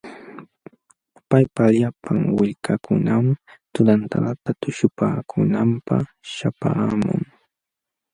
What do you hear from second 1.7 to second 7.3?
llapan willkankunam tunantadata tuśhupaakunanpaq śhapaamun.